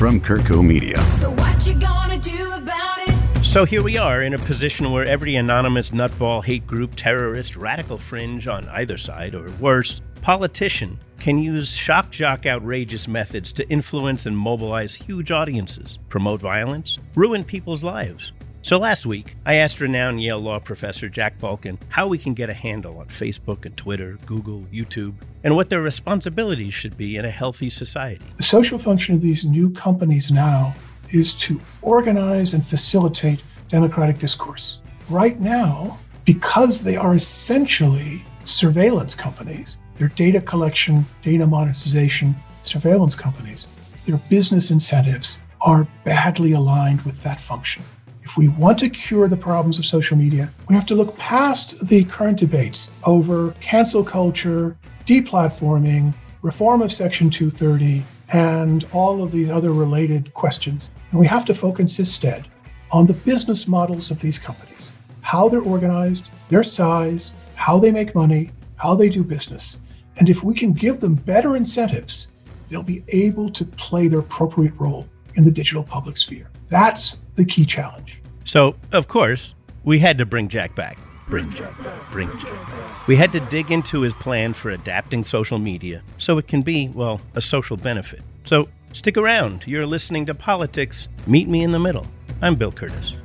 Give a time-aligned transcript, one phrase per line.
[0.00, 0.98] from Kurtco Media.
[1.10, 3.44] So what you gonna do about it?
[3.44, 7.98] So here we are in a position where every anonymous nutball, hate group, terrorist, radical
[7.98, 14.24] fringe on either side, or worse, politician, can use shock jock outrageous methods to influence
[14.24, 18.32] and mobilize huge audiences, promote violence, ruin people's lives.
[18.62, 22.50] So last week, I asked renowned Yale law professor Jack Balkin how we can get
[22.50, 27.24] a handle on Facebook and Twitter, Google, YouTube, and what their responsibilities should be in
[27.24, 28.24] a healthy society.
[28.36, 30.74] The social function of these new companies now
[31.10, 34.80] is to organize and facilitate democratic discourse.
[35.08, 43.66] Right now, because they are essentially surveillance companies, they're data collection, data monetization, surveillance companies,
[44.04, 47.82] their business incentives are badly aligned with that function.
[48.30, 51.84] If we want to cure the problems of social media, we have to look past
[51.88, 59.50] the current debates over cancel culture, deplatforming, reform of Section 230, and all of these
[59.50, 60.90] other related questions.
[61.10, 62.46] And we have to focus instead
[62.92, 64.92] on the business models of these companies,
[65.22, 69.78] how they're organized, their size, how they make money, how they do business.
[70.18, 72.28] And if we can give them better incentives,
[72.68, 76.48] they'll be able to play their appropriate role in the digital public sphere.
[76.68, 78.19] That's the key challenge.
[78.44, 80.98] So, of course, we had to bring Jack back.
[81.26, 82.10] Bring Jack back.
[82.10, 83.06] Bring Jack back.
[83.06, 86.88] We had to dig into his plan for adapting social media so it can be,
[86.88, 88.22] well, a social benefit.
[88.44, 89.64] So, stick around.
[89.66, 91.08] You're listening to Politics.
[91.26, 92.06] Meet me in the middle.
[92.42, 93.16] I'm Bill Curtis.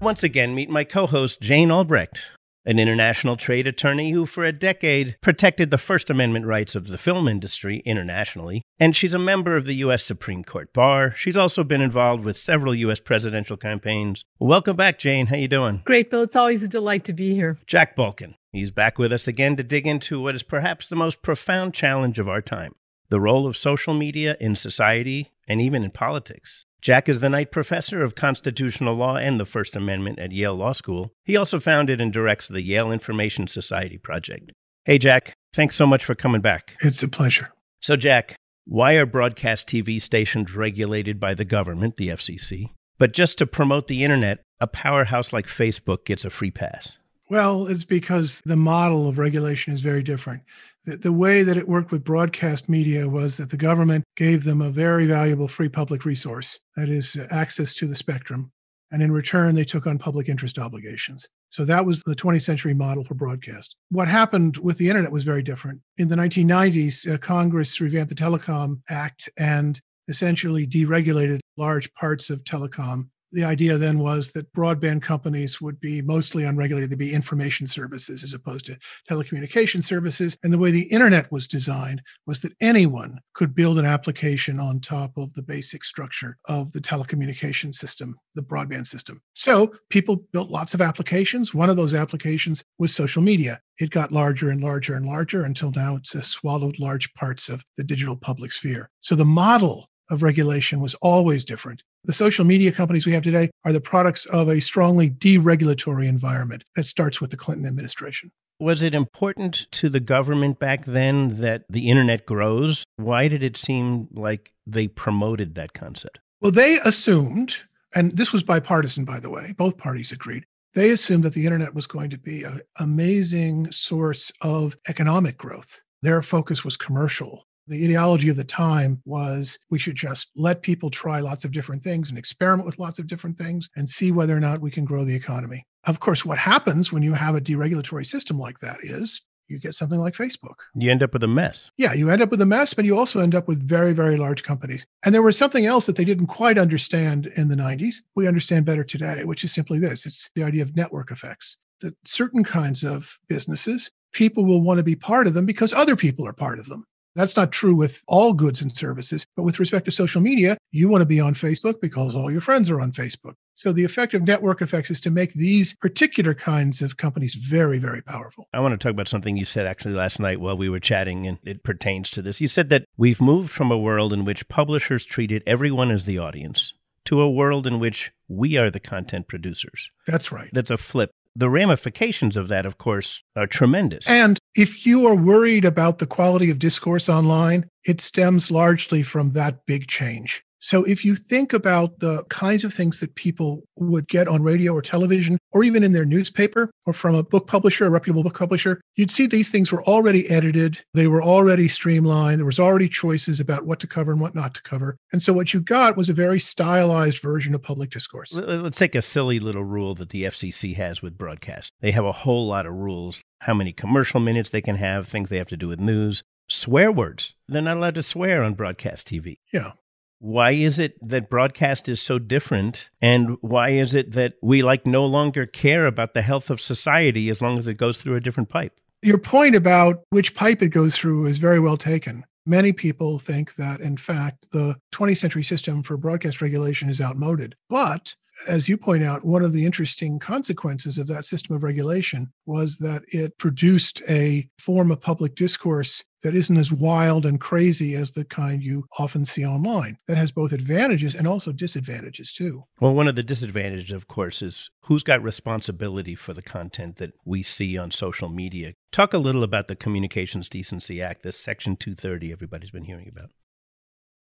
[0.00, 2.18] Once again, meet my co host, Jane Albrecht
[2.66, 6.98] an international trade attorney who, for a decade, protected the First Amendment rights of the
[6.98, 8.62] film industry internationally.
[8.78, 10.02] And she's a member of the U.S.
[10.02, 11.14] Supreme Court Bar.
[11.14, 13.00] She's also been involved with several U.S.
[13.00, 14.24] presidential campaigns.
[14.40, 15.26] Welcome back, Jane.
[15.26, 15.82] How you doing?
[15.84, 16.22] Great, Bill.
[16.22, 17.58] It's always a delight to be here.
[17.66, 18.34] Jack Balkin.
[18.52, 22.18] He's back with us again to dig into what is perhaps the most profound challenge
[22.18, 22.74] of our time
[23.08, 26.65] the role of social media in society and even in politics.
[26.86, 30.70] Jack is the Knight Professor of Constitutional Law and the First Amendment at Yale Law
[30.70, 31.10] School.
[31.24, 34.52] He also founded and directs the Yale Information Society Project.
[34.84, 36.76] Hey, Jack, thanks so much for coming back.
[36.82, 37.48] It's a pleasure.
[37.80, 42.70] So, Jack, why are broadcast TV stations regulated by the government, the FCC?
[42.98, 46.98] But just to promote the internet, a powerhouse like Facebook gets a free pass.
[47.28, 50.42] Well, it's because the model of regulation is very different.
[50.86, 54.70] The, way that it worked with broadcast media was that the government gave them a
[54.70, 58.52] very valuable free public resource, that is, uh, access to the spectrum.
[58.92, 61.28] And in return, they took on public interest obligations.
[61.50, 63.74] So that was the 20th century model for broadcast.
[63.90, 65.80] What happened with the internet was very different.
[65.98, 72.44] In the 1990s, uh, Congress revamped the Telecom Act and essentially deregulated large parts of
[72.44, 76.88] telecom the idea then was that broadband companies would be mostly unregulated.
[76.88, 80.38] They'd be information services as opposed to telecommunication services.
[80.42, 84.80] And the way the internet was designed was that anyone could build an application on
[84.80, 89.20] top of the basic structure of the telecommunication system, the broadband system.
[89.34, 91.52] So people built lots of applications.
[91.54, 93.60] One of those applications was social media.
[93.78, 97.62] It got larger and larger and larger until now it's uh, swallowed large parts of
[97.76, 98.88] the digital public sphere.
[99.02, 101.82] So the model of regulation was always different.
[102.06, 106.62] The social media companies we have today are the products of a strongly deregulatory environment
[106.76, 108.30] that starts with the Clinton administration.
[108.60, 112.84] Was it important to the government back then that the internet grows?
[112.94, 116.20] Why did it seem like they promoted that concept?
[116.40, 117.56] Well, they assumed,
[117.92, 120.44] and this was bipartisan, by the way, both parties agreed.
[120.76, 125.82] They assumed that the internet was going to be an amazing source of economic growth.
[126.02, 130.90] Their focus was commercial the ideology of the time was we should just let people
[130.90, 134.36] try lots of different things and experiment with lots of different things and see whether
[134.36, 135.64] or not we can grow the economy.
[135.84, 139.74] Of course, what happens when you have a deregulatory system like that is you get
[139.74, 140.56] something like Facebook.
[140.74, 141.70] You end up with a mess.
[141.76, 144.16] Yeah, you end up with a mess, but you also end up with very, very
[144.16, 144.86] large companies.
[145.04, 147.96] And there was something else that they didn't quite understand in the 90s.
[148.14, 151.58] We understand better today, which is simply this it's the idea of network effects.
[151.80, 155.94] That certain kinds of businesses, people will want to be part of them because other
[155.94, 156.84] people are part of them.
[157.16, 160.90] That's not true with all goods and services, but with respect to social media, you
[160.90, 163.34] want to be on Facebook because all your friends are on Facebook.
[163.54, 167.78] So the effect of network effects is to make these particular kinds of companies very,
[167.78, 168.46] very powerful.
[168.52, 171.26] I want to talk about something you said actually last night while we were chatting,
[171.26, 172.42] and it pertains to this.
[172.42, 176.18] You said that we've moved from a world in which publishers treated everyone as the
[176.18, 176.74] audience
[177.06, 179.90] to a world in which we are the content producers.
[180.06, 180.50] That's right.
[180.52, 184.08] That's a flip the ramifications of that, of course, are tremendous.
[184.08, 189.30] And if you are worried about the quality of discourse online, it stems largely from
[189.30, 190.42] that big change.
[190.58, 194.72] So if you think about the kinds of things that people would get on radio
[194.72, 198.38] or television, or even in their newspaper or from a book publisher, a reputable book
[198.38, 200.78] publisher, you'd see these things were already edited.
[200.94, 202.38] They were already streamlined.
[202.38, 204.96] There was already choices about what to cover and what not to cover.
[205.12, 208.32] And so what you got was a very stylized version of public discourse.
[208.32, 211.72] Let's take a silly little rule that the FCC has with broadcast.
[211.80, 215.28] They have a whole lot of rules how many commercial minutes they can have, things
[215.28, 217.34] they have to do with news, swear words.
[217.48, 219.38] They're not allowed to swear on broadcast TV.
[219.52, 219.72] Yeah.
[220.18, 222.90] Why is it that broadcast is so different?
[223.00, 227.28] And why is it that we like no longer care about the health of society
[227.28, 228.78] as long as it goes through a different pipe?
[229.02, 232.24] Your point about which pipe it goes through is very well taken.
[232.46, 237.56] Many people think that, in fact, the 20th century system for broadcast regulation is outmoded.
[237.68, 238.14] But
[238.48, 242.76] as you point out, one of the interesting consequences of that system of regulation was
[242.78, 248.12] that it produced a form of public discourse that isn't as wild and crazy as
[248.12, 249.96] the kind you often see online.
[250.08, 252.64] That has both advantages and also disadvantages, too.
[252.80, 257.12] Well, one of the disadvantages, of course, is who's got responsibility for the content that
[257.24, 258.74] we see on social media.
[258.92, 263.30] Talk a little about the Communications Decency Act, this Section 230 everybody's been hearing about.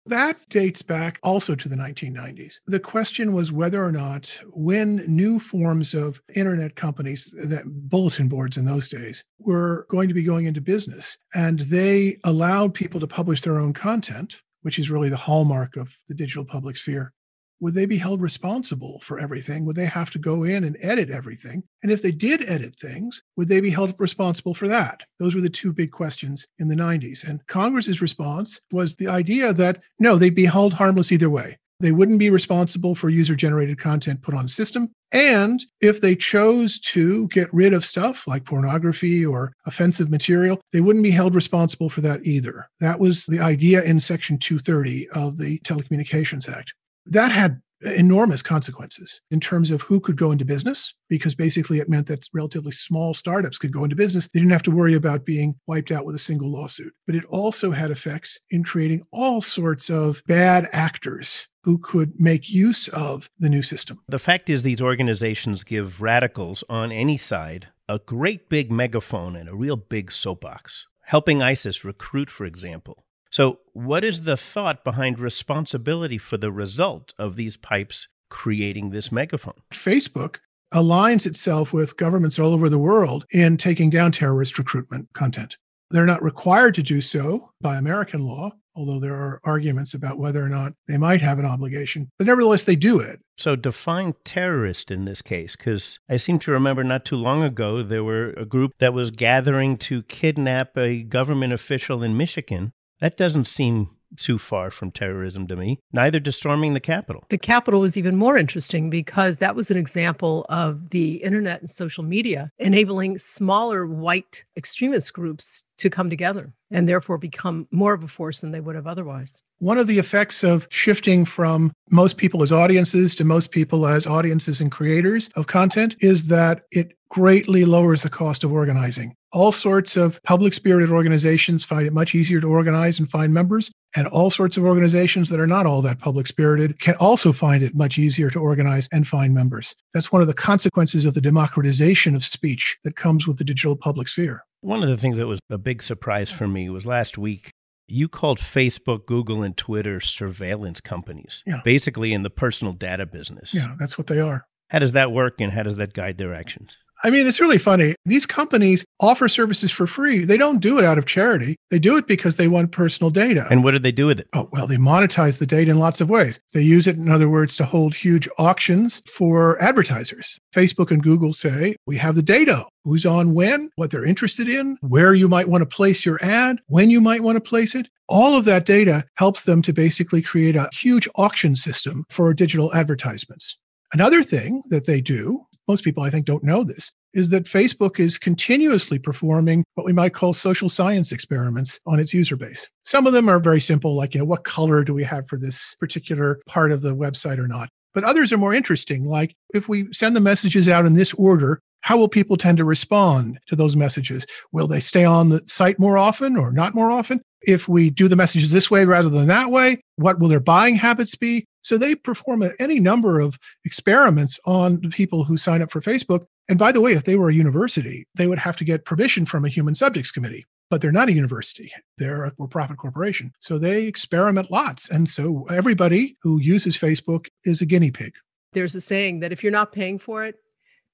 [0.08, 2.60] That dates back also to the 1990s.
[2.66, 8.56] The question was whether or not, when new forms of internet companies, that bulletin boards
[8.56, 13.06] in those days, were going to be going into business, and they allowed people to
[13.06, 17.12] publish their own content, which is really the hallmark of the digital public sphere,
[17.60, 19.64] would they be held responsible for everything?
[19.64, 21.62] Would they have to go in and edit everything?
[21.82, 25.02] And if they did edit things, would they be held responsible for that?
[25.18, 27.26] Those were the two big questions in the 90s.
[27.26, 31.58] And Congress's response was the idea that no, they'd be held harmless either way.
[31.80, 34.90] They wouldn't be responsible for user generated content put on the system.
[35.12, 40.80] And if they chose to get rid of stuff like pornography or offensive material, they
[40.80, 42.68] wouldn't be held responsible for that either.
[42.80, 46.74] That was the idea in Section 230 of the Telecommunications Act
[47.10, 51.88] that had enormous consequences in terms of who could go into business, because basically it
[51.88, 54.28] meant that relatively small startups could go into business.
[54.32, 56.92] They didn't have to worry about being wiped out with a single lawsuit.
[57.06, 62.50] But it also had effects in creating all sorts of bad actors who could make
[62.50, 64.00] use of the new system.
[64.08, 69.48] The fact is, these organizations give radicals on any side a great big megaphone and
[69.48, 75.18] a real big soapbox, helping ISIS recruit, for example so, what is the thought behind
[75.18, 79.60] responsibility for the result of these pipes creating this megaphone?
[79.72, 80.38] Facebook
[80.72, 85.56] aligns itself with governments all over the world in taking down terrorist recruitment content.
[85.90, 90.42] They're not required to do so by American law, although there are arguments about whether
[90.42, 92.10] or not they might have an obligation.
[92.18, 93.20] But nevertheless, they do it.
[93.38, 97.82] So define terrorist in this case, because I seem to remember not too long ago
[97.82, 103.16] there were a group that was gathering to kidnap a government official in Michigan that
[103.16, 107.24] doesn't seem too far from terrorism to me, neither does storming the Capitol.
[107.28, 111.70] The Capitol was even more interesting because that was an example of the internet and
[111.70, 118.02] social media enabling smaller white extremist groups to come together and therefore become more of
[118.02, 119.42] a force than they would have otherwise.
[119.60, 124.06] One of the effects of shifting from most people as audiences to most people as
[124.06, 129.16] audiences and creators of content is that it greatly lowers the cost of organizing.
[129.32, 133.72] All sorts of public spirited organizations find it much easier to organize and find members.
[133.96, 137.64] And all sorts of organizations that are not all that public spirited can also find
[137.64, 139.74] it much easier to organize and find members.
[139.92, 143.74] That's one of the consequences of the democratization of speech that comes with the digital
[143.74, 144.44] public sphere.
[144.60, 147.50] One of the things that was a big surprise for me was last week
[147.88, 151.60] you called Facebook, Google, and Twitter surveillance companies, yeah.
[151.64, 153.54] basically in the personal data business.
[153.54, 154.46] Yeah, that's what they are.
[154.68, 156.76] How does that work and how does that guide their actions?
[157.04, 157.94] I mean, it's really funny.
[158.04, 160.24] These companies offer services for free.
[160.24, 161.56] They don't do it out of charity.
[161.70, 163.46] They do it because they want personal data.
[163.50, 164.28] And what do they do with it?
[164.32, 166.40] Oh, well, they monetize the data in lots of ways.
[166.52, 170.40] They use it, in other words, to hold huge auctions for advertisers.
[170.52, 174.76] Facebook and Google say, we have the data who's on when, what they're interested in,
[174.80, 177.88] where you might want to place your ad, when you might want to place it.
[178.08, 182.74] All of that data helps them to basically create a huge auction system for digital
[182.74, 183.56] advertisements.
[183.92, 188.00] Another thing that they do most people I think don't know this, is that Facebook
[188.00, 192.66] is continuously performing what we might call social science experiments on its user base.
[192.84, 195.38] Some of them are very simple, like, you know, what color do we have for
[195.38, 197.68] this particular part of the website or not?
[197.94, 201.60] But others are more interesting, like if we send the messages out in this order,
[201.80, 204.26] how will people tend to respond to those messages?
[204.52, 207.20] Will they stay on the site more often or not more often?
[207.42, 210.74] If we do the messages this way rather than that way, what will their buying
[210.74, 211.44] habits be?
[211.68, 216.24] So they perform any number of experiments on the people who sign up for Facebook.
[216.48, 219.26] And by the way, if they were a university, they would have to get permission
[219.26, 220.46] from a human subjects committee.
[220.70, 221.72] but they're not a university.
[221.96, 223.32] They're a for-profit corporation.
[223.40, 224.90] So they experiment lots.
[224.90, 228.14] And so everybody who uses Facebook is a guinea pig.
[228.52, 230.36] There's a saying that if you're not paying for it,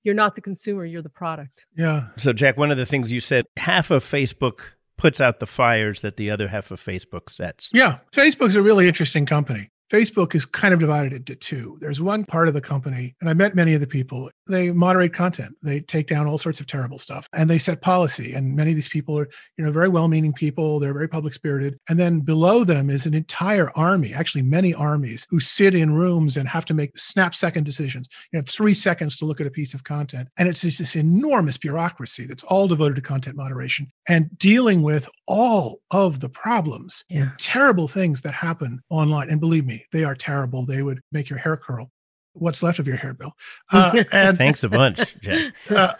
[0.02, 1.66] you're not the consumer, you're the product.
[1.76, 2.08] Yeah.
[2.16, 6.02] So, Jack, one of the things you said, half of Facebook puts out the fires
[6.02, 7.70] that the other half of Facebook sets.
[7.72, 7.98] Yeah.
[8.12, 9.70] Facebook's a really interesting company.
[9.90, 11.76] Facebook is kind of divided into two.
[11.80, 14.30] There's one part of the company, and I met many of the people.
[14.48, 15.54] They moderate content.
[15.62, 18.32] They take down all sorts of terrible stuff, and they set policy.
[18.34, 20.78] And many of these people are, you know, very well-meaning people.
[20.78, 21.78] They're very public spirited.
[21.88, 26.36] And then below them is an entire army, actually many armies, who sit in rooms
[26.36, 28.08] and have to make snap-second decisions.
[28.32, 30.96] You have three seconds to look at a piece of content, and it's just this
[30.96, 37.04] enormous bureaucracy that's all devoted to content moderation and dealing with all of the problems,
[37.08, 37.30] Yeah.
[37.38, 39.30] terrible things that happen online.
[39.30, 40.64] And believe me, they are terrible.
[40.66, 41.90] They would make your hair curl.
[42.34, 43.32] What's left of your hair, Bill?
[43.72, 45.52] Uh, and Thanks a bunch, Jack.
[45.70, 45.92] uh,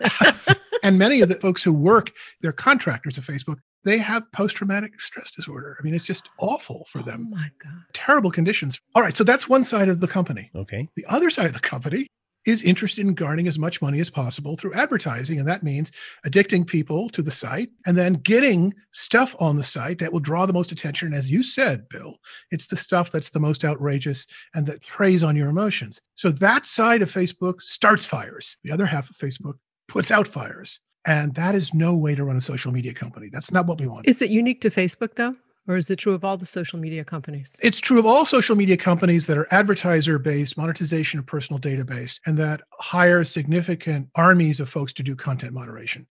[0.83, 3.57] and many of the folks who work, they're contractors of Facebook.
[3.85, 5.77] They have post-traumatic stress disorder.
[5.79, 7.29] I mean, it's just awful for Oh them.
[7.31, 7.83] my God.
[7.93, 8.81] Terrible conditions.
[8.95, 10.51] All right, so that's one side of the company.
[10.57, 10.89] Okay.
[10.97, 12.07] The other side of the company
[12.47, 15.39] is interested in garnering as much money as possible through advertising.
[15.39, 15.93] And that means
[16.27, 20.47] addicting people to the site and then getting stuff on the site that will draw
[20.47, 21.09] the most attention.
[21.09, 22.19] And as you said, Bill,
[22.51, 26.01] it's the stuff that's the most outrageous and that preys on your emotions.
[26.15, 28.57] So that side of Facebook starts fires.
[28.65, 29.55] The other half of Facebook
[29.89, 30.81] puts out fires.
[31.07, 33.29] And that is no way to run a social media company.
[33.31, 34.09] That's not what we want.
[34.09, 35.37] Is it unique to Facebook though?
[35.67, 37.59] Or is it true of all the social media companies?
[37.63, 41.85] It's true of all social media companies that are advertiser based, monetization of personal data
[41.85, 46.07] based, and that hire significant armies of folks to do content moderation.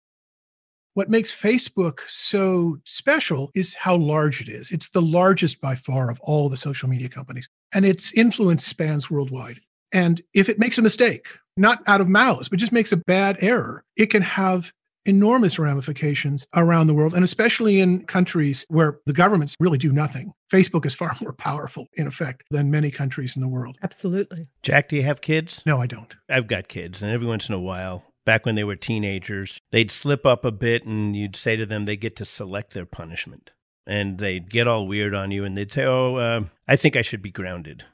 [0.94, 4.71] What makes Facebook so special is how large it is.
[4.71, 9.11] It's the largest by far of all the social media companies, and its influence spans
[9.11, 9.59] worldwide.
[9.92, 11.26] And if it makes a mistake,
[11.59, 14.73] not out of malice, but just makes a bad error, it can have
[15.06, 20.32] enormous ramifications around the world, and especially in countries where the governments really do nothing.
[20.52, 23.76] Facebook is far more powerful, in effect, than many countries in the world.
[23.82, 24.49] Absolutely.
[24.62, 25.62] Jack, do you have kids?
[25.66, 26.14] No, I don't.
[26.28, 29.90] I've got kids, and every once in a while, back when they were teenagers, they'd
[29.90, 33.50] slip up a bit, and you'd say to them they get to select their punishment.
[33.85, 37.02] And they'd get all weird on you, and they'd say, Oh, uh, I think I
[37.02, 37.85] should be grounded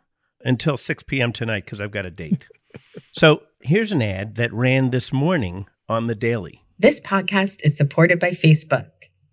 [0.45, 1.33] until 6 p.m.
[1.33, 2.47] tonight because I've got a date.
[3.13, 6.63] so here's an ad that ran this morning on the Daily.
[6.81, 8.87] This podcast is supported by Facebook.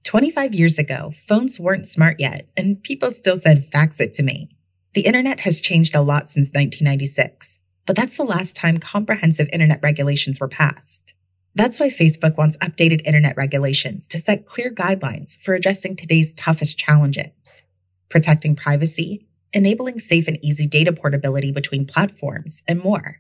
[0.03, 4.49] 25 years ago, phones weren't smart yet, and people still said, fax it to me.
[4.95, 9.79] The internet has changed a lot since 1996, but that's the last time comprehensive internet
[9.83, 11.13] regulations were passed.
[11.53, 16.79] That's why Facebook wants updated internet regulations to set clear guidelines for addressing today's toughest
[16.79, 17.61] challenges
[18.09, 23.19] protecting privacy, enabling safe and easy data portability between platforms, and more.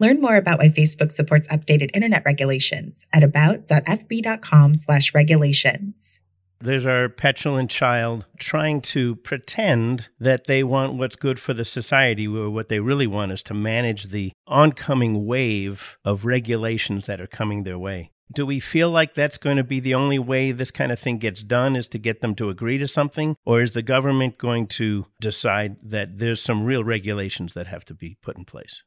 [0.00, 6.20] Learn more about why Facebook supports updated internet regulations at about.fb.com slash regulations.
[6.58, 12.26] There's our petulant child trying to pretend that they want what's good for the society,
[12.26, 17.26] where what they really want is to manage the oncoming wave of regulations that are
[17.26, 18.10] coming their way.
[18.32, 21.18] Do we feel like that's going to be the only way this kind of thing
[21.18, 23.36] gets done is to get them to agree to something?
[23.44, 27.94] Or is the government going to decide that there's some real regulations that have to
[27.94, 28.82] be put in place?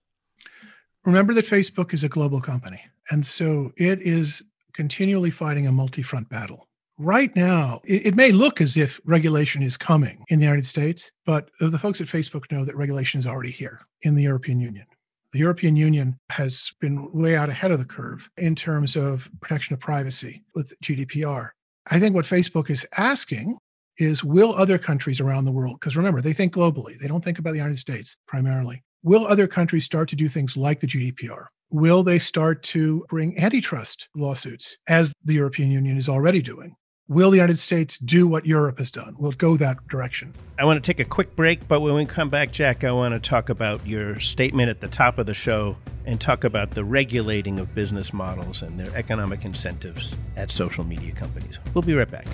[1.05, 2.81] Remember that Facebook is a global company.
[3.11, 4.41] And so it is
[4.73, 6.67] continually fighting a multi front battle.
[6.97, 11.11] Right now, it, it may look as if regulation is coming in the United States,
[11.25, 14.85] but the folks at Facebook know that regulation is already here in the European Union.
[15.31, 19.73] The European Union has been way out ahead of the curve in terms of protection
[19.73, 21.49] of privacy with GDPR.
[21.89, 23.57] I think what Facebook is asking
[23.97, 27.39] is will other countries around the world, because remember, they think globally, they don't think
[27.39, 28.83] about the United States primarily.
[29.05, 31.47] Will other countries start to do things like the GDPR?
[31.71, 36.73] Will they start to bring antitrust lawsuits as the European Union is already doing?
[37.09, 39.17] Will the United States do what Europe has done?
[39.19, 40.31] Will it go that direction?
[40.57, 43.13] I want to take a quick break, but when we come back, Jack, I want
[43.13, 46.85] to talk about your statement at the top of the show and talk about the
[46.85, 51.59] regulating of business models and their economic incentives at social media companies.
[51.73, 52.27] We'll be right back.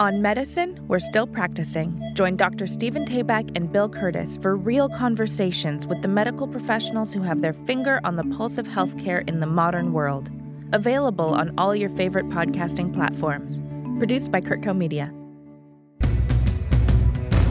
[0.00, 2.00] On medicine, we're still practicing.
[2.14, 2.68] Join Dr.
[2.68, 7.52] Stephen Tabak and Bill Curtis for real conversations with the medical professionals who have their
[7.52, 10.30] finger on the pulse of healthcare in the modern world.
[10.72, 13.60] Available on all your favorite podcasting platforms.
[13.98, 15.12] Produced by Kurtco Media.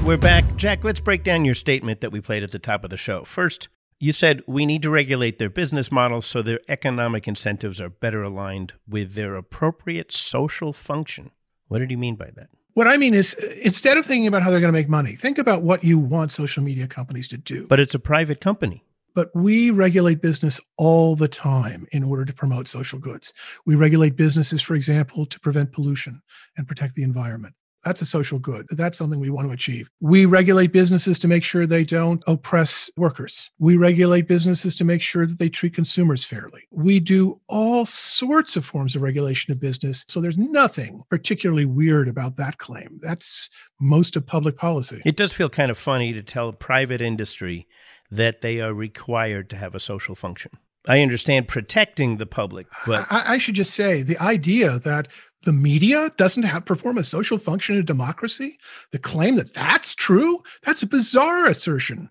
[0.05, 0.55] We're back.
[0.55, 3.25] Jack, let's break down your statement that we played at the top of the show.
[3.25, 3.67] First,
[3.99, 8.23] you said we need to regulate their business models so their economic incentives are better
[8.23, 11.31] aligned with their appropriate social function.
[11.67, 12.50] What did you mean by that?
[12.74, 13.33] What I mean is,
[13.63, 16.31] instead of thinking about how they're going to make money, think about what you want
[16.31, 17.65] social media companies to do.
[17.67, 18.83] But it's a private company.
[19.17, 23.33] but we regulate business all the time in order to promote social goods.
[23.65, 26.21] We regulate businesses, for example, to prevent pollution
[26.55, 27.55] and protect the environment.
[27.86, 28.65] That's a social good.
[28.72, 29.89] That's something we want to achieve.
[30.01, 33.50] We regulate businesses to make sure they don't oppress workers.
[33.60, 36.67] We regulate businesses to make sure that they treat consumers fairly.
[36.72, 40.03] We do all sorts of forms of regulation of business.
[40.07, 43.00] So there's nothing particularly weird about that claim.
[43.01, 45.01] That's most of public policy.
[45.05, 47.67] It does feel kind of funny to tell private industry
[48.10, 50.51] that they are required to have a social function.
[50.88, 55.10] I understand protecting the public, but I, I should just say the idea that
[55.47, 58.59] the media doesn't have perform a social function in a democracy?
[58.91, 60.43] The claim that that's true?
[60.63, 62.09] That's a bizarre assertion.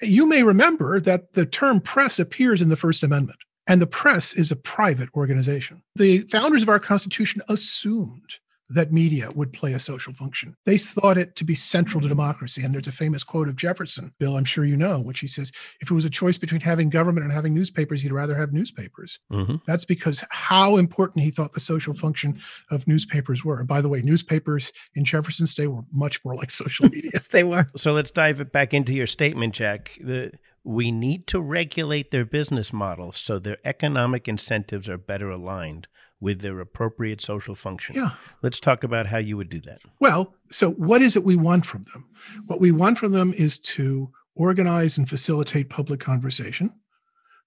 [0.00, 4.34] You may remember that the term press appears in the first amendment and the press
[4.34, 5.82] is a private organization.
[5.96, 8.36] The founders of our constitution assumed
[8.68, 10.56] that media would play a social function.
[10.64, 12.62] They thought it to be central to democracy.
[12.62, 15.52] And there's a famous quote of Jefferson, Bill, I'm sure you know, which he says,
[15.80, 19.18] if it was a choice between having government and having newspapers, he'd rather have newspapers.
[19.32, 19.60] Mhm.
[19.66, 23.58] That's because how important he thought the social function of newspapers were.
[23.60, 27.10] And by the way, newspapers in Jefferson's day were much more like social media.
[27.14, 27.66] Yes, they were.
[27.76, 29.96] So let's dive it back into your statement, Jack.
[30.00, 30.32] The,
[30.64, 35.86] we need to regulate their business models so their economic incentives are better aligned
[36.20, 37.94] with their appropriate social function.
[37.94, 38.12] Yeah.
[38.42, 39.80] Let's talk about how you would do that.
[40.00, 42.08] Well, so what is it we want from them?
[42.46, 46.72] What we want from them is to organize and facilitate public conversation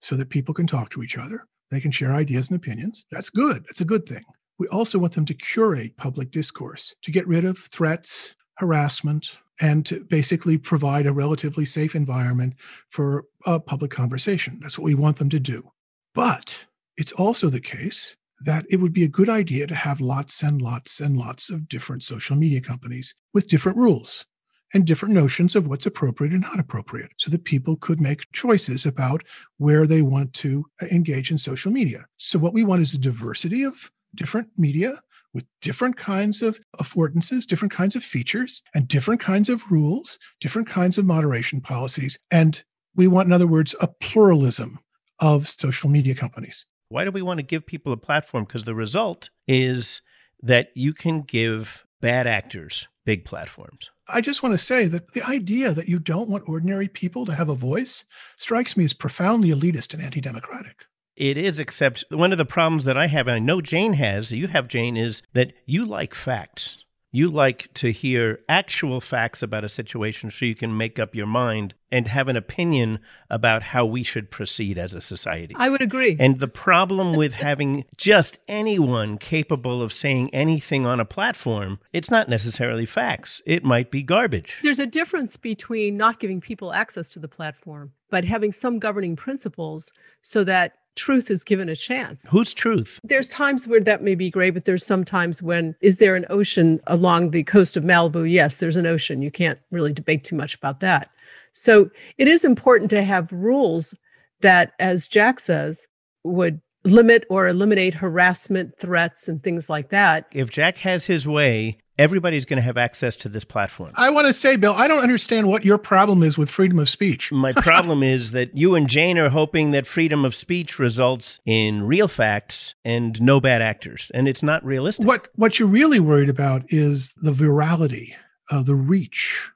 [0.01, 1.45] so that people can talk to each other.
[1.71, 3.05] They can share ideas and opinions.
[3.11, 3.63] That's good.
[3.65, 4.23] That's a good thing.
[4.59, 9.85] We also want them to curate public discourse, to get rid of threats, harassment, and
[9.85, 12.53] to basically provide a relatively safe environment
[12.89, 14.59] for a public conversation.
[14.61, 15.69] That's what we want them to do.
[16.15, 16.65] But
[16.97, 20.61] it's also the case that it would be a good idea to have lots and
[20.61, 24.25] lots and lots of different social media companies with different rules
[24.73, 28.85] and different notions of what's appropriate and not appropriate so that people could make choices
[28.85, 29.23] about
[29.57, 32.05] where they want to uh, engage in social media.
[32.17, 34.99] So, what we want is a diversity of different media
[35.33, 40.67] with different kinds of affordances, different kinds of features, and different kinds of rules, different
[40.67, 42.17] kinds of moderation policies.
[42.31, 42.61] And
[42.95, 44.79] we want, in other words, a pluralism
[45.19, 46.65] of social media companies.
[46.89, 48.45] Why do we want to give people a platform?
[48.45, 50.01] Because the result is
[50.41, 53.91] that you can give bad actors big platforms.
[54.11, 57.33] I just want to say that the idea that you don't want ordinary people to
[57.33, 58.05] have a voice
[58.37, 60.85] strikes me as profoundly elitist and anti democratic.
[61.15, 64.31] It is, except one of the problems that I have, and I know Jane has,
[64.31, 66.85] you have, Jane, is that you like facts.
[67.11, 71.25] You like to hear actual facts about a situation so you can make up your
[71.25, 72.99] mind and have an opinion
[73.31, 75.55] about how we should proceed as a society.
[75.57, 76.15] I would agree.
[76.19, 82.11] And the problem with having just anyone capable of saying anything on a platform, it's
[82.11, 83.41] not necessarily facts.
[83.45, 84.59] It might be garbage.
[84.61, 89.15] There's a difference between not giving people access to the platform, but having some governing
[89.15, 92.29] principles so that truth is given a chance.
[92.29, 92.99] Whose truth?
[93.03, 96.25] There's times where that may be great, but there's some times when is there an
[96.29, 98.29] ocean along the coast of Malibu?
[98.29, 99.21] Yes, there's an ocean.
[99.21, 101.09] You can't really debate too much about that.
[101.53, 103.95] So it is important to have rules
[104.41, 105.87] that, as Jack says,
[106.23, 110.27] would limit or eliminate harassment, threats, and things like that.
[110.31, 113.91] If Jack has his way, everybody's going to have access to this platform.
[113.95, 116.87] I want to say, Bill, I don't understand what your problem is with freedom of
[116.87, 117.31] speech.
[117.33, 121.83] My problem is that you and Jane are hoping that freedom of speech results in
[121.83, 125.05] real facts and no bad actors, and it's not realistic.
[125.05, 128.13] What what you're really worried about is the virality,
[128.49, 129.51] uh, the reach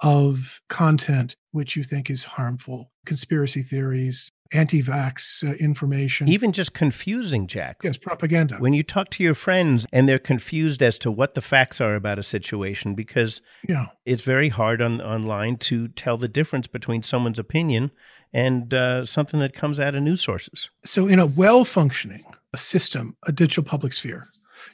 [0.00, 7.46] of content which you think is harmful, conspiracy theories, anti-vax uh, information, Even just confusing
[7.46, 7.78] Jack.
[7.82, 8.56] yes, propaganda.
[8.58, 11.94] When you talk to your friends and they're confused as to what the facts are
[11.94, 13.86] about a situation, because yeah.
[14.06, 17.90] it's very hard on online to tell the difference between someone's opinion
[18.32, 20.70] and uh, something that comes out of news sources.
[20.84, 22.24] So, in a well functioning
[22.56, 24.26] system, a digital public sphere,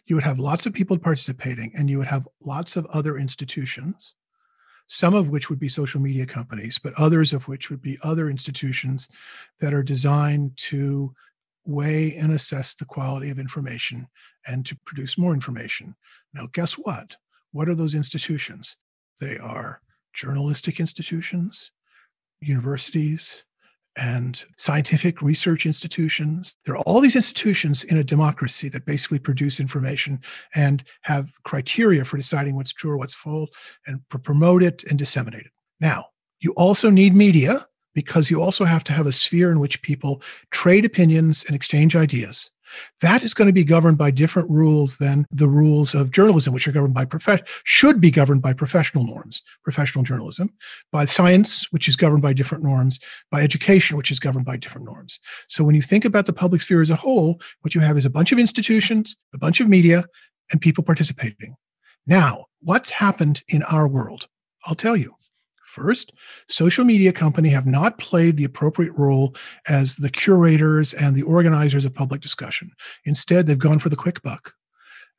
[0.06, 4.14] you would have lots of people participating and you would have lots of other institutions,
[4.86, 8.28] some of which would be social media companies, but others of which would be other
[8.28, 9.08] institutions
[9.60, 11.14] that are designed to
[11.66, 14.06] weigh and assess the quality of information
[14.46, 15.94] and to produce more information.
[16.34, 17.16] Now, guess what?
[17.52, 18.76] What are those institutions?
[19.20, 19.80] They are
[20.12, 21.70] journalistic institutions,
[22.40, 23.44] universities,
[23.96, 26.56] and scientific research institutions.
[26.64, 30.20] There are all these institutions in a democracy that basically produce information
[30.54, 33.50] and have criteria for deciding what's true or what's false
[33.86, 35.52] and pr- promote it and disseminate it.
[35.80, 36.06] Now,
[36.40, 40.22] you also need media because you also have to have a sphere in which people
[40.50, 42.50] trade opinions and exchange ideas.
[43.00, 46.66] That is going to be governed by different rules than the rules of journalism, which
[46.68, 47.06] are governed by
[47.64, 50.50] should be governed by professional norms, professional journalism,
[50.92, 52.98] by science, which is governed by different norms,
[53.30, 55.20] by education, which is governed by different norms.
[55.48, 58.04] So when you think about the public sphere as a whole, what you have is
[58.04, 60.04] a bunch of institutions, a bunch of media,
[60.50, 61.54] and people participating.
[62.06, 64.28] Now, what's happened in our world?
[64.66, 65.14] I'll tell you.
[65.74, 66.12] First,
[66.48, 69.34] social media company have not played the appropriate role
[69.68, 72.70] as the curators and the organizers of public discussion.
[73.06, 74.54] Instead, they've gone for the quick buck.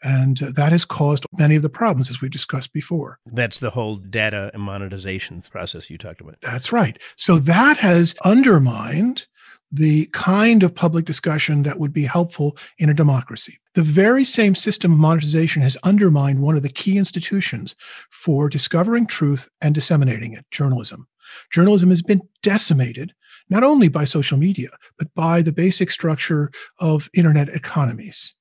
[0.02, 3.20] And uh, that has caused many of the problems, as we discussed before.
[3.26, 6.40] That's the whole data and monetization process you talked about.
[6.40, 6.98] That's right.
[7.18, 9.28] So that has undermined
[9.76, 13.60] the kind of public discussion that would be helpful in a democracy.
[13.74, 17.76] The very same system of monetization has undermined one of the key institutions
[18.10, 21.08] for discovering truth and disseminating it journalism.
[21.52, 23.14] Journalism has been decimated
[23.50, 28.34] not only by social media, but by the basic structure of internet economies.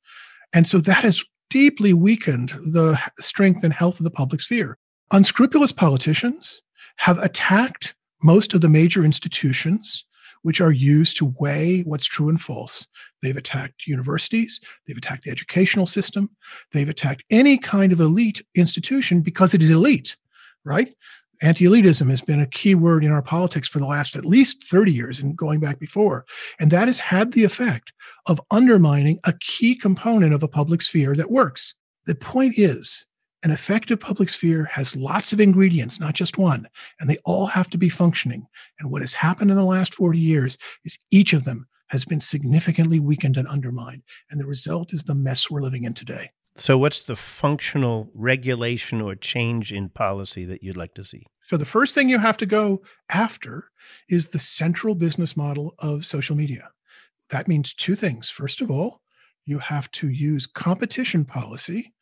[0.54, 4.78] And so that has deeply weakened the strength and health of the public sphere.
[5.12, 6.62] Unscrupulous politicians
[6.96, 10.04] have attacked most of the major institutions
[10.44, 12.86] which are used to weigh what's true and false.
[13.22, 16.30] They've attacked universities, they've attacked the educational system,
[16.72, 20.16] they've attacked any kind of elite institution because it is elite,
[20.62, 20.94] right?
[21.42, 24.64] Anti elitism has been a key word in our politics for the last at least
[24.64, 26.26] 30 years and going back before.
[26.60, 27.92] And that has had the effect
[28.26, 31.74] of undermining a key component of a public sphere that works.
[32.06, 33.06] The point is,
[33.44, 36.66] an effective public sphere has lots of ingredients, not just one,
[36.98, 38.46] and they all have to be functioning.
[38.80, 42.22] And what has happened in the last 40 years is each of them has been
[42.22, 44.02] significantly weakened and undermined.
[44.30, 46.30] And the result is the mess we're living in today.
[46.56, 51.26] So, what's the functional regulation or change in policy that you'd like to see?
[51.42, 52.80] So, the first thing you have to go
[53.10, 53.70] after
[54.08, 56.70] is the central business model of social media.
[57.30, 58.30] That means two things.
[58.30, 59.00] First of all,
[59.44, 61.92] you have to use competition policy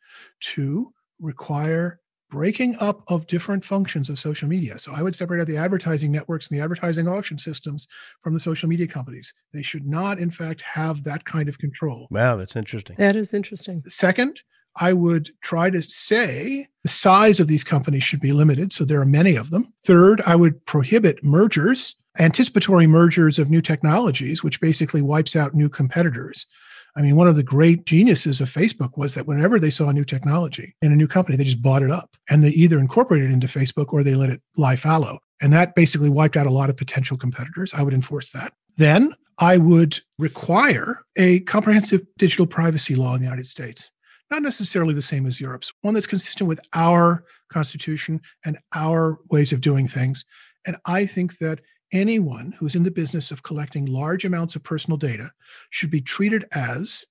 [0.41, 1.99] to require
[2.29, 4.79] breaking up of different functions of social media.
[4.79, 7.87] So I would separate out the advertising networks and the advertising auction systems
[8.23, 9.31] from the social media companies.
[9.53, 12.07] They should not, in fact, have that kind of control.
[12.09, 12.95] Wow, that's interesting.
[12.97, 13.83] That is interesting.
[13.85, 14.41] Second,
[14.77, 18.73] I would try to say the size of these companies should be limited.
[18.73, 19.71] So there are many of them.
[19.85, 25.69] Third, I would prohibit mergers, anticipatory mergers of new technologies, which basically wipes out new
[25.69, 26.47] competitors.
[26.95, 29.93] I mean, one of the great geniuses of Facebook was that whenever they saw a
[29.93, 33.31] new technology in a new company, they just bought it up and they either incorporated
[33.31, 35.17] it into Facebook or they let it lie fallow.
[35.41, 37.73] And that basically wiped out a lot of potential competitors.
[37.73, 38.53] I would enforce that.
[38.77, 43.91] Then I would require a comprehensive digital privacy law in the United States.
[44.29, 49.51] Not necessarily the same as Europe's, one that's consistent with our constitution and our ways
[49.51, 50.25] of doing things.
[50.65, 51.61] And I think that
[51.93, 55.31] anyone who's in the business of collecting large amounts of personal data
[55.69, 57.05] should be treated as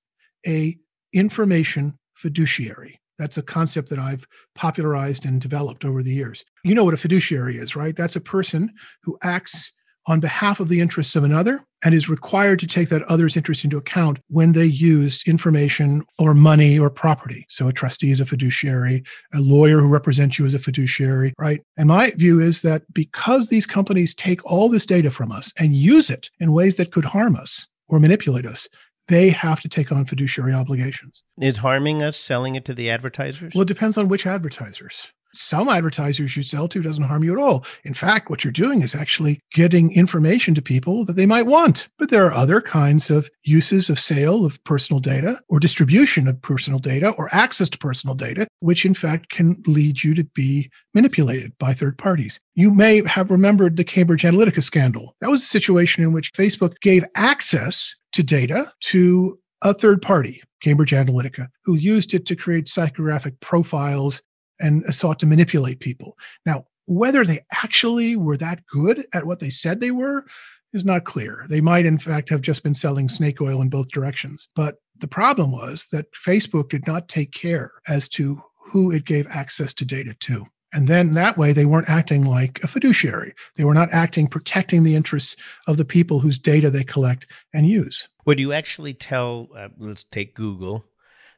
[0.45, 0.77] a
[1.13, 2.99] information fiduciary.
[3.17, 6.43] That's a concept that i've popularized and developed over the years.
[6.63, 7.95] You know what a fiduciary is right?
[7.95, 9.71] That's a person who acts
[10.07, 13.63] on behalf of the interests of another and is required to take that other's interest
[13.63, 17.45] into account when they use information or money or property.
[17.49, 21.61] So a trustee is a fiduciary, a lawyer who represents you as a fiduciary, right?
[21.77, 25.75] And my view is that because these companies take all this data from us and
[25.75, 28.67] use it in ways that could harm us or manipulate us,
[29.09, 31.23] they have to take on fiduciary obligations.
[31.39, 33.53] Is harming us selling it to the advertisers?
[33.53, 37.43] Well, it depends on which advertisers some advertisers you sell to doesn't harm you at
[37.43, 37.65] all.
[37.83, 41.87] In fact, what you're doing is actually getting information to people that they might want.
[41.97, 46.41] But there are other kinds of uses of sale of personal data or distribution of
[46.41, 50.69] personal data or access to personal data, which in fact can lead you to be
[50.93, 52.39] manipulated by third parties.
[52.55, 55.15] You may have remembered the Cambridge Analytica scandal.
[55.21, 60.43] That was a situation in which Facebook gave access to data to a third party,
[60.61, 64.21] Cambridge Analytica, who used it to create psychographic profiles
[64.63, 66.17] and sought to manipulate people.
[66.45, 70.25] Now, whether they actually were that good at what they said they were
[70.73, 71.45] is not clear.
[71.49, 74.49] They might, in fact, have just been selling snake oil in both directions.
[74.55, 79.27] But the problem was that Facebook did not take care as to who it gave
[79.29, 80.45] access to data to.
[80.73, 83.33] And then that way, they weren't acting like a fiduciary.
[83.55, 85.35] They were not acting protecting the interests
[85.67, 88.07] of the people whose data they collect and use.
[88.25, 90.85] Would you actually tell, uh, let's take Google,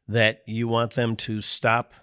[0.08, 1.94] that you want them to stop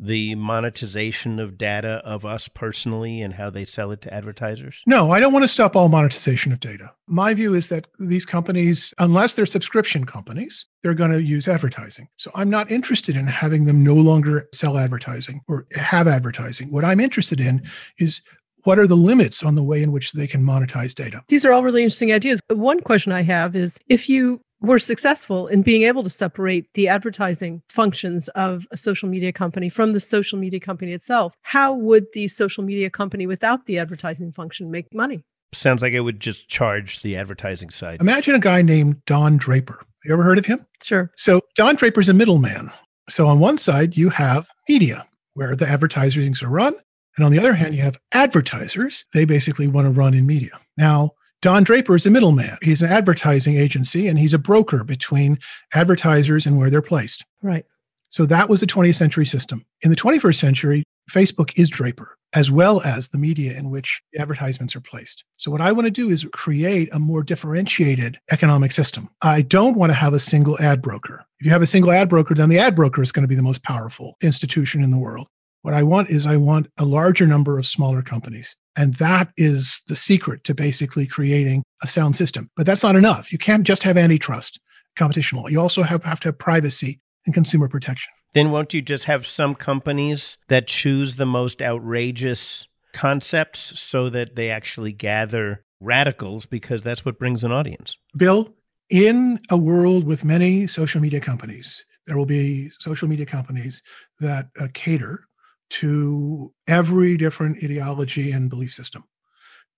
[0.00, 4.82] the monetization of data of us personally and how they sell it to advertisers?
[4.86, 6.90] No, I don't want to stop all monetization of data.
[7.06, 12.08] My view is that these companies, unless they're subscription companies, they're going to use advertising.
[12.16, 16.72] So I'm not interested in having them no longer sell advertising or have advertising.
[16.72, 17.62] What I'm interested in
[17.98, 18.22] is
[18.64, 21.22] what are the limits on the way in which they can monetize data?
[21.28, 22.40] These are all really interesting ideas.
[22.48, 26.88] One question I have is if you were successful in being able to separate the
[26.88, 31.34] advertising functions of a social media company from the social media company itself.
[31.42, 35.24] How would the social media company without the advertising function make money?
[35.52, 38.00] Sounds like it would just charge the advertising side.
[38.00, 39.84] Imagine a guy named Don Draper.
[40.04, 40.64] You ever heard of him?
[40.82, 41.10] Sure.
[41.16, 42.70] So Don Draper's a middleman.
[43.08, 46.74] So on one side, you have media where the advertisings are run.
[47.16, 49.04] And on the other hand, you have advertisers.
[49.12, 50.52] They basically want to run in media.
[50.76, 51.10] Now,
[51.42, 52.58] Don Draper is a middleman.
[52.60, 55.38] He's an advertising agency and he's a broker between
[55.74, 57.24] advertisers and where they're placed.
[57.42, 57.64] Right.
[58.10, 59.64] So that was the 20th century system.
[59.82, 64.76] In the 21st century, Facebook is Draper, as well as the media in which advertisements
[64.76, 65.24] are placed.
[65.36, 69.08] So, what I want to do is create a more differentiated economic system.
[69.22, 71.24] I don't want to have a single ad broker.
[71.40, 73.34] If you have a single ad broker, then the ad broker is going to be
[73.34, 75.26] the most powerful institution in the world.
[75.62, 78.56] What I want is I want a larger number of smaller companies.
[78.76, 82.48] And that is the secret to basically creating a sound system.
[82.56, 83.32] But that's not enough.
[83.32, 84.58] You can't just have antitrust
[84.96, 85.48] competition law.
[85.48, 88.10] You also have, have to have privacy and consumer protection.
[88.32, 94.36] Then won't you just have some companies that choose the most outrageous concepts so that
[94.36, 97.96] they actually gather radicals because that's what brings an audience?
[98.16, 98.54] Bill,
[98.88, 103.82] in a world with many social media companies, there will be social media companies
[104.20, 105.26] that uh, cater
[105.70, 109.04] to every different ideology and belief system.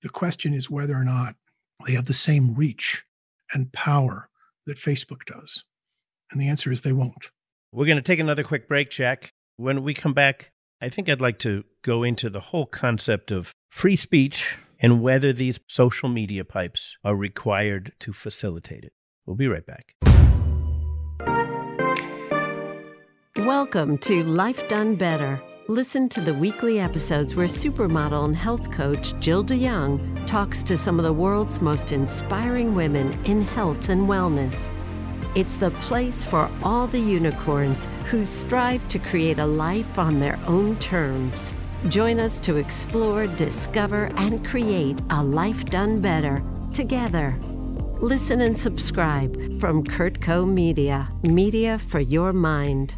[0.02, 1.36] The question is whether or not
[1.86, 3.04] they have the same reach
[3.52, 4.28] and power
[4.66, 5.64] that Facebook does.
[6.30, 7.30] And the answer is they won't.
[7.72, 9.32] We're going to take another quick break, Jack.
[9.56, 10.50] When we come back,
[10.80, 15.32] I think I'd like to go into the whole concept of free speech and whether
[15.32, 18.92] these social media pipes are required to facilitate it.
[19.24, 19.94] We'll be right back.
[23.36, 25.42] Welcome to Life Done Better.
[25.72, 30.76] Listen to the weekly episodes where supermodel and health coach Jill de Jong talks to
[30.76, 34.70] some of the world's most inspiring women in health and wellness.
[35.34, 40.38] It's the place for all the unicorns who strive to create a life on their
[40.46, 41.54] own terms.
[41.88, 46.42] Join us to explore, discover, and create a life done better
[46.74, 47.34] together.
[47.98, 52.94] Listen and subscribe from Kurtco Media, media for your mind.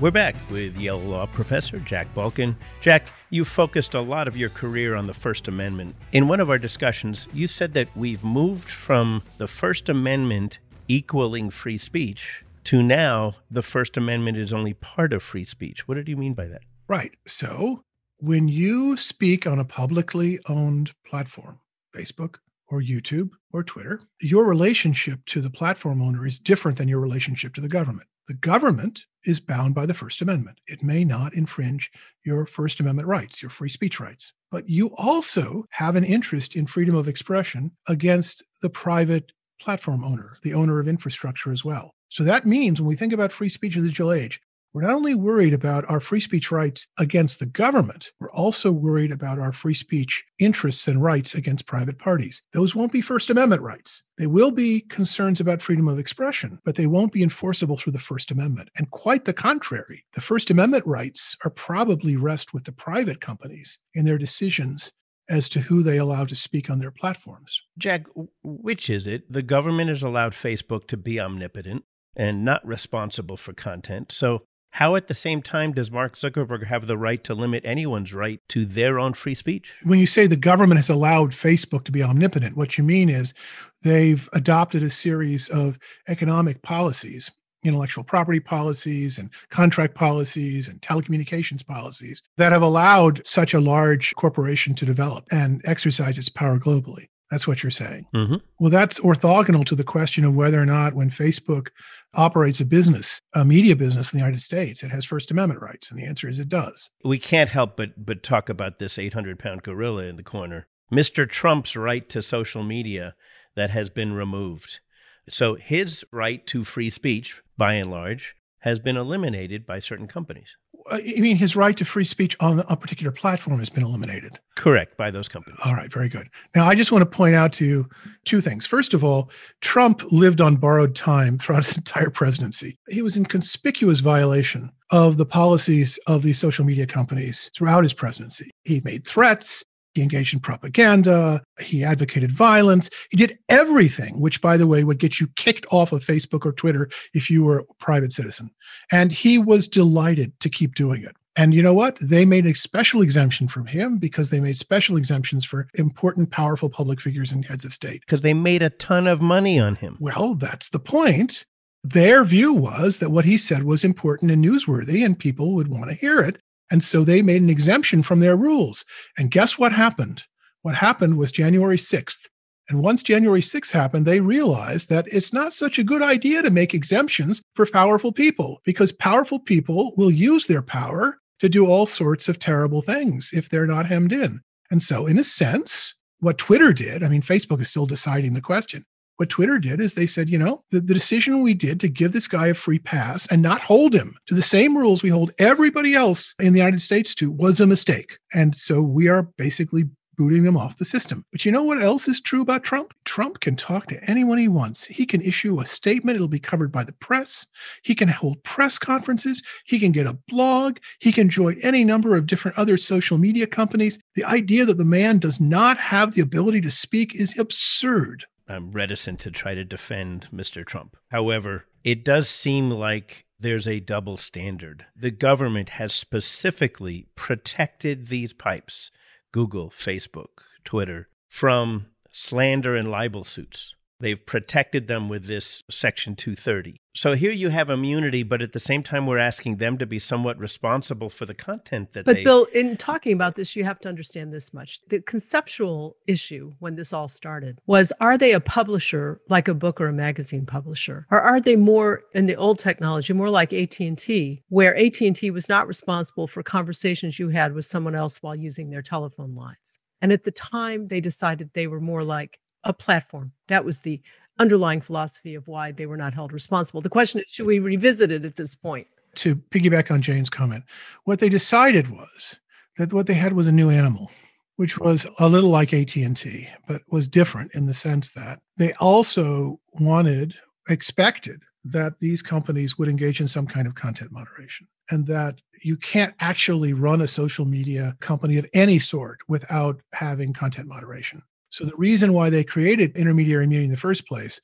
[0.00, 2.56] We're back with Yale Law professor Jack Balkin.
[2.80, 5.94] Jack, you focused a lot of your career on the First Amendment.
[6.12, 10.58] In one of our discussions, you said that we've moved from the First Amendment
[10.88, 15.86] equaling free speech to now the First Amendment is only part of free speech.
[15.86, 16.62] What did you mean by that?
[16.88, 17.12] Right.
[17.26, 17.82] So
[18.20, 21.60] when you speak on a publicly owned platform,
[21.94, 22.36] Facebook
[22.68, 27.52] or YouTube or Twitter, your relationship to the platform owner is different than your relationship
[27.56, 28.08] to the government.
[28.28, 30.60] The government is bound by the First Amendment.
[30.66, 31.90] It may not infringe
[32.24, 34.32] your First Amendment rights, your free speech rights.
[34.50, 40.36] But you also have an interest in freedom of expression against the private platform owner,
[40.42, 41.94] the owner of infrastructure as well.
[42.08, 44.40] So that means when we think about free speech in the digital age,
[44.72, 49.12] we're not only worried about our free speech rights against the government, we're also worried
[49.12, 52.42] about our free speech interests and rights against private parties.
[52.52, 54.04] Those won't be First Amendment rights.
[54.16, 57.98] They will be concerns about freedom of expression, but they won't be enforceable through the
[57.98, 58.70] First Amendment.
[58.76, 63.78] And quite the contrary, the First Amendment rights are probably rest with the private companies
[63.94, 64.92] in their decisions
[65.28, 67.60] as to who they allow to speak on their platforms.
[67.78, 68.04] Jack,
[68.42, 69.30] which is it?
[69.32, 71.84] The government has allowed Facebook to be omnipotent
[72.16, 74.10] and not responsible for content.
[74.12, 78.14] So how, at the same time, does Mark Zuckerberg have the right to limit anyone's
[78.14, 79.72] right to their own free speech?
[79.82, 83.34] When you say the government has allowed Facebook to be omnipotent, what you mean is
[83.82, 85.78] they've adopted a series of
[86.08, 87.30] economic policies,
[87.64, 94.14] intellectual property policies, and contract policies, and telecommunications policies that have allowed such a large
[94.14, 97.06] corporation to develop and exercise its power globally.
[97.30, 98.06] That's what you're saying.
[98.14, 98.36] Mm-hmm.
[98.58, 101.68] Well, that's orthogonal to the question of whether or not, when Facebook
[102.14, 105.90] operates a business, a media business in the United States, it has First Amendment rights.
[105.90, 106.90] And the answer is it does.
[107.04, 111.28] We can't help but, but talk about this 800 pound gorilla in the corner Mr.
[111.28, 113.14] Trump's right to social media
[113.54, 114.80] that has been removed.
[115.28, 120.56] So his right to free speech, by and large, has been eliminated by certain companies.
[120.90, 124.38] Uh, You mean his right to free speech on a particular platform has been eliminated?
[124.56, 125.58] Correct, by those companies.
[125.64, 126.28] All right, very good.
[126.54, 127.88] Now, I just want to point out to you
[128.24, 128.66] two things.
[128.66, 132.78] First of all, Trump lived on borrowed time throughout his entire presidency.
[132.88, 137.94] He was in conspicuous violation of the policies of these social media companies throughout his
[137.94, 138.50] presidency.
[138.64, 139.64] He made threats.
[139.94, 141.42] He engaged in propaganda.
[141.60, 142.90] He advocated violence.
[143.10, 146.52] He did everything, which, by the way, would get you kicked off of Facebook or
[146.52, 148.50] Twitter if you were a private citizen.
[148.92, 151.16] And he was delighted to keep doing it.
[151.36, 151.96] And you know what?
[152.00, 156.68] They made a special exemption from him because they made special exemptions for important, powerful
[156.68, 158.00] public figures and heads of state.
[158.00, 159.96] Because they made a ton of money on him.
[160.00, 161.44] Well, that's the point.
[161.82, 165.88] Their view was that what he said was important and newsworthy, and people would want
[165.88, 166.38] to hear it.
[166.70, 168.84] And so they made an exemption from their rules.
[169.18, 170.24] And guess what happened?
[170.62, 172.28] What happened was January 6th.
[172.68, 176.50] And once January 6th happened, they realized that it's not such a good idea to
[176.50, 181.86] make exemptions for powerful people because powerful people will use their power to do all
[181.86, 184.40] sorts of terrible things if they're not hemmed in.
[184.70, 188.40] And so, in a sense, what Twitter did, I mean, Facebook is still deciding the
[188.40, 188.84] question.
[189.20, 192.12] What Twitter did is they said, you know, the, the decision we did to give
[192.12, 195.34] this guy a free pass and not hold him to the same rules we hold
[195.38, 198.18] everybody else in the United States to was a mistake.
[198.32, 199.84] And so we are basically
[200.16, 201.22] booting them off the system.
[201.32, 202.94] But you know what else is true about Trump?
[203.04, 204.84] Trump can talk to anyone he wants.
[204.84, 207.44] He can issue a statement, it'll be covered by the press.
[207.82, 209.42] He can hold press conferences.
[209.66, 210.78] He can get a blog.
[210.98, 213.98] He can join any number of different other social media companies.
[214.14, 218.24] The idea that the man does not have the ability to speak is absurd.
[218.50, 220.66] I'm reticent to try to defend Mr.
[220.66, 220.96] Trump.
[221.10, 224.86] However, it does seem like there's a double standard.
[224.96, 228.90] The government has specifically protected these pipes,
[229.32, 233.74] Google, Facebook, Twitter, from slander and libel suits.
[234.00, 236.80] They've protected them with this Section 230.
[236.94, 239.98] So here you have immunity, but at the same time, we're asking them to be
[239.98, 242.24] somewhat responsible for the content that But they.
[242.24, 244.80] Bill, in talking about this, you have to understand this much.
[244.88, 249.80] The conceptual issue when this all started was are they a publisher like a book
[249.80, 251.06] or a magazine publisher?
[251.10, 255.68] Or are they more in the old technology, more like AT&T, where AT&T was not
[255.68, 259.78] responsible for conversations you had with someone else while using their telephone lines?
[260.02, 263.32] And at the time, they decided they were more like a platform.
[263.48, 264.00] That was the
[264.38, 266.80] underlying philosophy of why they were not held responsible.
[266.80, 268.86] The question is, should we revisit it at this point?
[269.16, 270.64] To piggyback on Jane's comment,
[271.04, 272.36] what they decided was
[272.78, 274.10] that what they had was a new animal,
[274.56, 279.60] which was a little like AT&T, but was different in the sense that they also
[279.72, 280.34] wanted,
[280.68, 285.76] expected that these companies would engage in some kind of content moderation and that you
[285.76, 291.22] can't actually run a social media company of any sort without having content moderation.
[291.50, 294.40] So the reason why they created intermediary immunity in the first place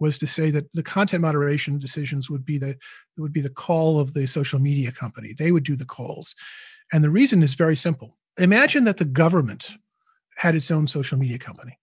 [0.00, 2.76] was to say that the content moderation decisions would be the
[3.18, 5.34] would be the call of the social media company.
[5.38, 6.34] They would do the calls.
[6.92, 8.16] And the reason is very simple.
[8.38, 9.70] Imagine that the government
[10.36, 11.78] had its own social media company.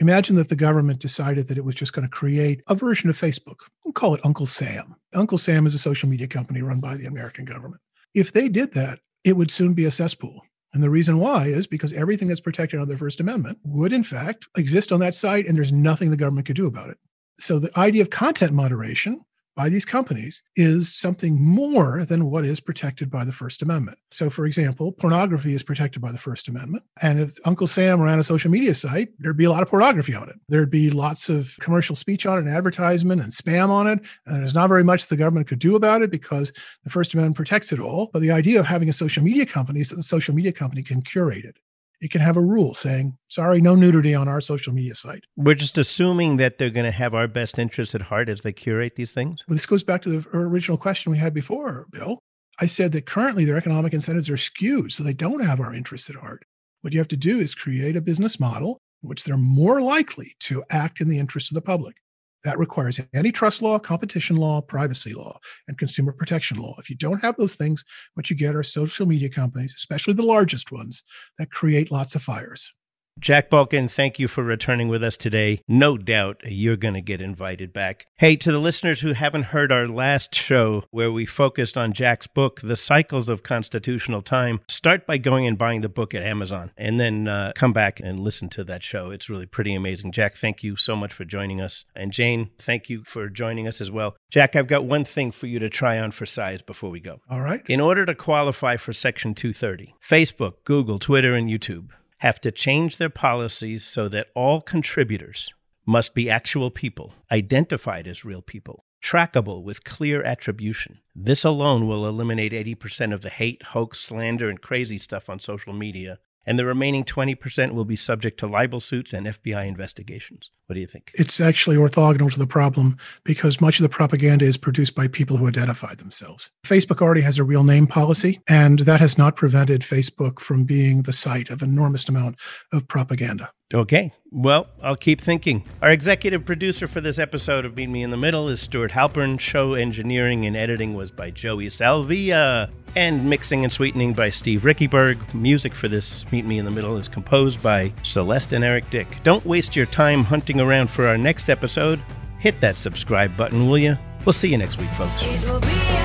[0.00, 3.16] Imagine that the government decided that it was just going to create a version of
[3.16, 3.60] Facebook.
[3.84, 4.96] We'll call it Uncle Sam.
[5.14, 7.80] Uncle Sam is a social media company run by the American government.
[8.12, 10.42] If they did that, it would soon be a cesspool.
[10.74, 14.02] And the reason why is because everything that's protected under the First Amendment would, in
[14.02, 16.98] fact, exist on that site, and there's nothing the government could do about it.
[17.38, 19.24] So the idea of content moderation
[19.56, 23.98] by these companies is something more than what is protected by the First Amendment.
[24.10, 26.84] So, for example, pornography is protected by the First Amendment.
[27.02, 30.14] And if Uncle Sam ran a social media site, there'd be a lot of pornography
[30.14, 30.36] on it.
[30.48, 34.00] There'd be lots of commercial speech on it, and advertisement and spam on it.
[34.26, 37.36] And there's not very much the government could do about it because the First Amendment
[37.36, 38.10] protects it all.
[38.12, 40.82] But the idea of having a social media company is that the social media company
[40.82, 41.58] can curate it
[42.04, 45.24] it can have a rule saying, sorry, no nudity on our social media site.
[45.36, 48.52] We're just assuming that they're going to have our best interests at heart as they
[48.52, 49.42] curate these things.
[49.48, 52.18] Well, this goes back to the original question we had before, Bill.
[52.60, 56.10] I said that currently their economic incentives are skewed, so they don't have our interests
[56.10, 56.44] at heart.
[56.82, 60.34] What you have to do is create a business model in which they're more likely
[60.40, 61.96] to act in the interest of the public.
[62.44, 66.74] That requires antitrust law, competition law, privacy law, and consumer protection law.
[66.78, 70.22] If you don't have those things, what you get are social media companies, especially the
[70.22, 71.02] largest ones,
[71.38, 72.72] that create lots of fires.
[73.20, 75.60] Jack Balkin, thank you for returning with us today.
[75.68, 78.06] No doubt you're going to get invited back.
[78.16, 82.26] Hey, to the listeners who haven't heard our last show where we focused on Jack's
[82.26, 86.72] book, The Cycles of Constitutional Time, start by going and buying the book at Amazon
[86.76, 89.10] and then uh, come back and listen to that show.
[89.10, 90.10] It's really pretty amazing.
[90.10, 91.84] Jack, thank you so much for joining us.
[91.94, 94.16] And Jane, thank you for joining us as well.
[94.28, 97.20] Jack, I've got one thing for you to try on for size before we go.
[97.30, 97.62] All right.
[97.68, 101.90] In order to qualify for Section 230, Facebook, Google, Twitter, and YouTube
[102.24, 105.52] have to change their policies so that all contributors
[105.84, 111.00] must be actual people, identified as real people, trackable with clear attribution.
[111.14, 115.74] This alone will eliminate 80% of the hate, hoax, slander, and crazy stuff on social
[115.74, 120.50] media, and the remaining 20% will be subject to libel suits and FBI investigations.
[120.66, 121.12] What do you think?
[121.14, 125.36] It's actually orthogonal to the problem because much of the propaganda is produced by people
[125.36, 126.50] who identify themselves.
[126.66, 131.02] Facebook already has a real name policy, and that has not prevented Facebook from being
[131.02, 132.36] the site of enormous amount
[132.72, 133.50] of propaganda.
[133.72, 134.12] Okay.
[134.30, 135.64] Well, I'll keep thinking.
[135.80, 139.38] Our executive producer for this episode of Meet Me in the Middle is Stuart Halpern.
[139.40, 142.70] Show engineering and editing was by Joey Salvia.
[142.96, 145.34] And mixing and sweetening by Steve Rickyberg.
[145.34, 149.06] Music for this Meet Me in the Middle is composed by Celeste and Eric Dick.
[149.22, 152.02] Don't waste your time hunting around for our next episode.
[152.38, 153.96] Hit that subscribe button, will you?
[154.26, 155.22] We'll see you next week, folks.
[155.22, 156.04] It will be okay.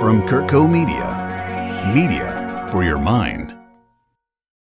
[0.00, 3.51] From Kurtco Media, media for your mind.